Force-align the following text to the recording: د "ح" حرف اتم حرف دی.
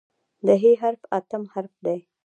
د 0.45 0.47
"ح" 0.61 0.63
حرف 0.81 1.01
اتم 1.17 1.43
حرف 1.53 1.73
دی. 1.85 1.99